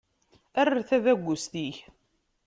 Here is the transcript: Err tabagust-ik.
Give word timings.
Err 0.61 0.71
tabagust-ik. 0.87 1.77